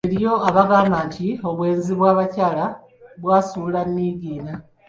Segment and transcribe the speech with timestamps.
[0.07, 2.65] Eriyo abagamba nti n’obwenzi bw’abakyala
[3.21, 4.53] bwasuula Niigiina.